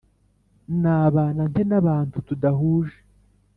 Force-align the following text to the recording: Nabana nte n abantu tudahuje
Nabana 0.81 1.41
nte 1.51 1.61
n 1.69 1.73
abantu 1.79 2.15
tudahuje 2.27 2.97